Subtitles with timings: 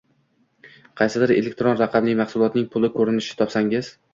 [1.01, 3.97] Qaysidir elektron-raqamli mahsulotning pulli ko’rinishini topsangiz